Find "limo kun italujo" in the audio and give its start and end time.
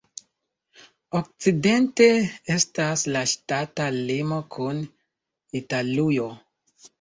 3.99-6.27